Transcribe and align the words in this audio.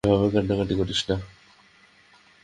এভাবে 0.07 0.27
কান্নাকাটি 0.33 0.73
করিস 0.79 1.01
না! 1.09 1.15